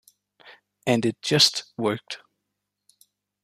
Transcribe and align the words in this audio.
And 0.87 1.05
it 1.05 1.21
just 1.21 1.65
worked. 1.77 2.21